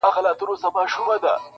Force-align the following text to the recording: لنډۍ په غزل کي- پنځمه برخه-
لنډۍ 0.03 0.07
په 0.09 0.15
غزل 0.15 0.35
کي- 0.37 0.45
پنځمه 0.49 0.71
برخه- 0.75 1.39